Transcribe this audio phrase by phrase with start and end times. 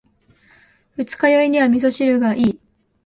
[0.97, 2.59] 二日酔いには味噌汁がいい。